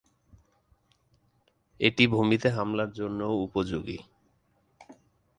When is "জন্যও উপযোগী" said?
2.91-3.97